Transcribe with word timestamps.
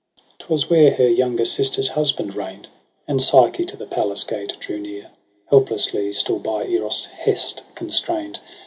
HO 0.17 0.23
EROS 0.23 0.33
(^ 0.33 0.33
PSYCHE 0.33 0.37
'Twas 0.47 0.69
where 0.71 0.91
her 0.95 1.07
younger 1.11 1.45
sister's 1.45 1.89
husband 1.89 2.35
reign'd: 2.35 2.67
And 3.07 3.21
Psyche 3.21 3.65
to 3.65 3.77
the 3.77 3.85
palace 3.85 4.23
gate 4.23 4.53
drew 4.59 4.79
near. 4.79 5.11
Helplessly 5.51 6.11
still 6.11 6.39
by 6.39 6.65
Eros' 6.65 7.05
hest 7.05 7.61
constrain'd. 7.75 8.39